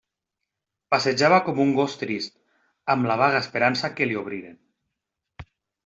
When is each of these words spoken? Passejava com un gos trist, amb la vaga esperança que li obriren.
Passejava 0.95 1.37
com 1.51 1.61
un 1.67 1.75
gos 1.81 1.99
trist, 2.05 2.35
amb 2.97 3.13
la 3.13 3.21
vaga 3.25 3.45
esperança 3.45 3.95
que 4.01 4.13
li 4.13 4.21
obriren. 4.27 4.61